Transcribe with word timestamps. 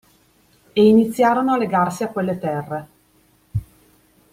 E 0.73 0.83
iniziarono 0.83 1.53
a 1.53 1.57
legarsi 1.59 2.01
a 2.01 2.07
quelle 2.07 2.39
terre. 2.39 2.87